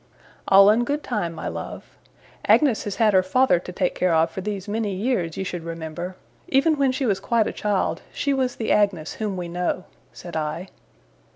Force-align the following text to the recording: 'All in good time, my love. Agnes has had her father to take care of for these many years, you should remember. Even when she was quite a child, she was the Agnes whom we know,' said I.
'All 0.47 0.71
in 0.71 0.83
good 0.83 1.03
time, 1.03 1.31
my 1.31 1.47
love. 1.47 1.95
Agnes 2.47 2.85
has 2.85 2.95
had 2.95 3.13
her 3.13 3.21
father 3.21 3.59
to 3.59 3.71
take 3.71 3.93
care 3.93 4.15
of 4.15 4.31
for 4.31 4.41
these 4.41 4.67
many 4.67 4.95
years, 4.95 5.37
you 5.37 5.43
should 5.43 5.63
remember. 5.63 6.15
Even 6.47 6.75
when 6.75 6.91
she 6.91 7.05
was 7.05 7.19
quite 7.19 7.45
a 7.45 7.53
child, 7.53 8.01
she 8.11 8.33
was 8.33 8.55
the 8.55 8.71
Agnes 8.71 9.13
whom 9.21 9.37
we 9.37 9.47
know,' 9.47 9.83
said 10.11 10.35
I. 10.35 10.69